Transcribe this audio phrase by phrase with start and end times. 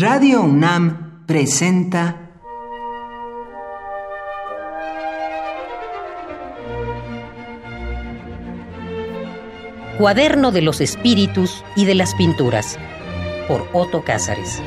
[0.00, 2.30] Radio UNAM presenta
[9.98, 12.78] Cuaderno de los Espíritus y de las Pinturas
[13.46, 14.62] por Otto Cázares.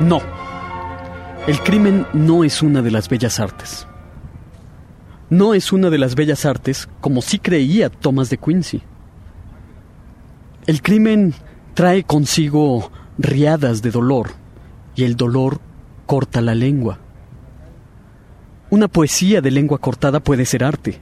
[0.00, 0.22] No.
[1.46, 3.86] El crimen no es una de las bellas artes.
[5.30, 8.82] No es una de las bellas artes como sí creía Thomas de Quincy.
[10.66, 11.34] El crimen
[11.74, 14.30] trae consigo riadas de dolor
[14.96, 15.60] y el dolor
[16.06, 16.98] corta la lengua.
[18.70, 21.00] Una poesía de lengua cortada puede ser arte.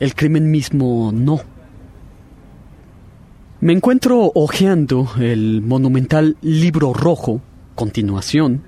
[0.00, 1.40] El crimen mismo no.
[3.60, 7.40] Me encuentro hojeando el monumental libro rojo
[7.74, 8.62] continuación,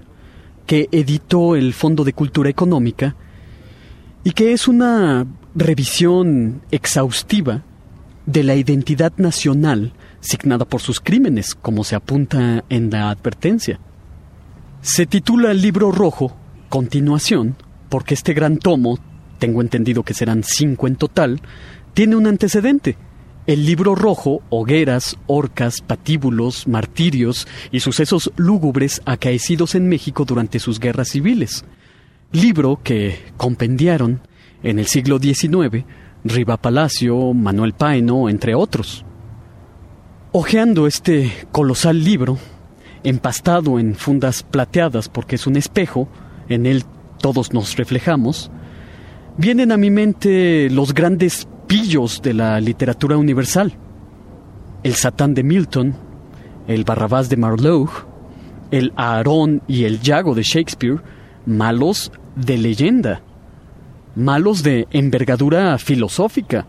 [0.67, 3.15] que editó el Fondo de Cultura Económica
[4.27, 7.63] y que es una revisión exhaustiva
[8.27, 13.79] de la identidad nacional signada por sus crímenes, como se apunta en la advertencia.
[14.81, 16.37] Se titula el libro rojo,
[16.69, 17.55] continuación,
[17.89, 18.99] porque este gran tomo,
[19.39, 21.41] tengo entendido que serán cinco en total,
[21.95, 22.97] tiene un antecedente,
[23.47, 30.81] el libro rojo, hogueras, orcas, patíbulos, martirios y sucesos lúgubres acaecidos en México durante sus
[30.81, 31.65] guerras civiles.
[32.37, 34.21] Libro que compendiaron
[34.63, 35.87] en el siglo XIX
[36.23, 39.07] Riva Palacio, Manuel Paino, entre otros.
[40.33, 42.37] Ojeando este colosal libro,
[43.05, 46.09] empastado en fundas plateadas porque es un espejo,
[46.51, 46.85] en él
[47.23, 48.51] todos nos reflejamos,
[49.39, 53.73] vienen a mi mente los grandes pillos de la literatura universal.
[54.83, 55.97] El Satán de Milton,
[56.69, 57.89] el Barrabás de Marlowe,
[58.71, 61.01] el Aarón y el Yago de Shakespeare,
[61.47, 63.23] malos de leyenda,
[64.15, 66.67] malos de envergadura filosófica,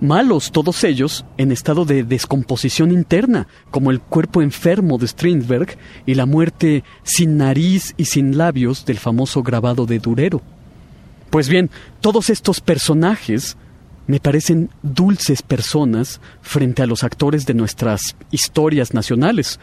[0.00, 6.14] malos todos ellos en estado de descomposición interna, como el cuerpo enfermo de Strindberg y
[6.14, 10.42] la muerte sin nariz y sin labios del famoso grabado de Durero.
[11.30, 11.70] Pues bien,
[12.00, 13.56] todos estos personajes
[14.06, 19.60] me parecen dulces personas frente a los actores de nuestras historias nacionales,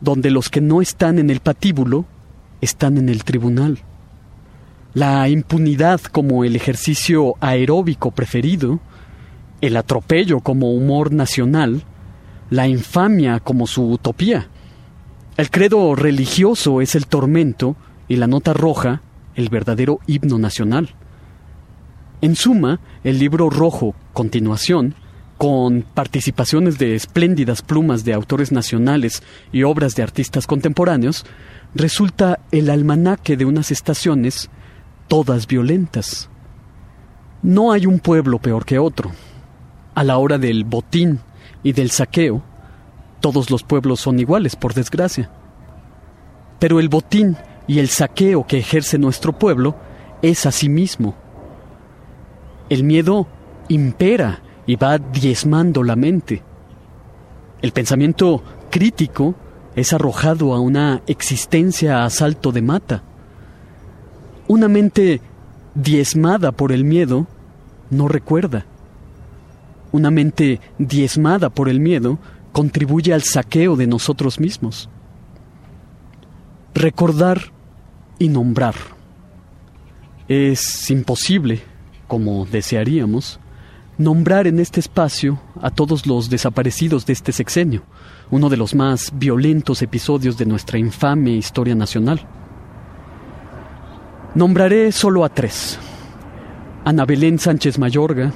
[0.00, 2.06] donde los que no están en el patíbulo
[2.62, 3.80] están en el tribunal.
[4.94, 8.80] La impunidad como el ejercicio aeróbico preferido,
[9.60, 11.82] el atropello como humor nacional,
[12.48, 14.48] la infamia como su utopía.
[15.36, 17.76] El credo religioso es el tormento
[18.08, 19.02] y la nota roja
[19.34, 20.90] el verdadero himno nacional.
[22.20, 24.94] En suma, el libro rojo, continuación,
[25.38, 31.24] con participaciones de espléndidas plumas de autores nacionales y obras de artistas contemporáneos,
[31.74, 34.50] resulta el almanaque de unas estaciones
[35.08, 36.28] todas violentas.
[37.42, 39.10] No hay un pueblo peor que otro.
[39.94, 41.20] A la hora del botín
[41.62, 42.42] y del saqueo,
[43.20, 45.30] todos los pueblos son iguales, por desgracia.
[46.58, 49.76] Pero el botín y el saqueo que ejerce nuestro pueblo
[50.22, 51.16] es asimismo
[52.72, 53.26] el miedo
[53.68, 56.42] impera y va diezmando la mente.
[57.60, 59.34] El pensamiento crítico
[59.76, 63.02] es arrojado a una existencia a salto de mata.
[64.48, 65.20] Una mente
[65.74, 67.26] diezmada por el miedo
[67.90, 68.66] no recuerda.
[69.92, 72.18] Una mente diezmada por el miedo
[72.52, 74.88] contribuye al saqueo de nosotros mismos.
[76.74, 77.52] Recordar
[78.18, 78.74] y nombrar.
[80.28, 81.62] Es imposible
[82.08, 83.40] como desearíamos,
[84.02, 87.82] nombrar en este espacio a todos los desaparecidos de este sexenio,
[88.30, 92.20] uno de los más violentos episodios de nuestra infame historia nacional.
[94.34, 95.78] Nombraré solo a tres.
[96.84, 98.32] Ana Belén Sánchez Mayorga,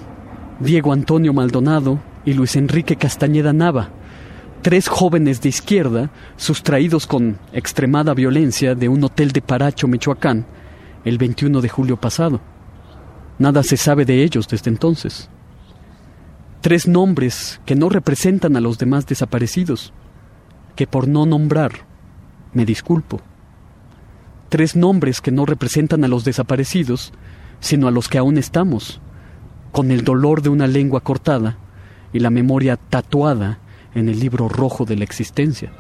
[0.60, 3.90] Diego Antonio Maldonado y Luis Enrique Castañeda Nava,
[4.62, 10.46] tres jóvenes de izquierda sustraídos con extremada violencia de un hotel de Paracho, Michoacán,
[11.04, 12.40] el 21 de julio pasado.
[13.38, 15.28] Nada se sabe de ellos desde entonces.
[16.66, 19.92] Tres nombres que no representan a los demás desaparecidos,
[20.74, 21.86] que por no nombrar
[22.54, 23.20] me disculpo.
[24.48, 27.12] Tres nombres que no representan a los desaparecidos,
[27.60, 29.00] sino a los que aún estamos,
[29.70, 31.56] con el dolor de una lengua cortada
[32.12, 33.60] y la memoria tatuada
[33.94, 35.70] en el libro rojo de la existencia.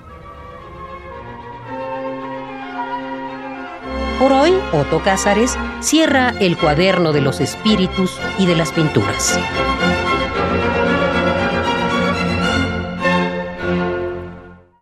[4.20, 9.36] Por hoy, Otto Cázares cierra el cuaderno de los espíritus y de las pinturas.